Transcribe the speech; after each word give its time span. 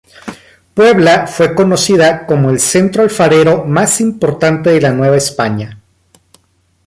Puebla 0.73 1.27
fue 1.27 1.53
conocida 1.53 2.25
como 2.25 2.49
el 2.49 2.59
centro 2.59 3.03
alfarero 3.03 3.65
más 3.65 4.01
importante 4.01 4.71
de 4.71 4.81
la 4.81 4.91
Nueva 4.93 5.17
España. 5.17 5.79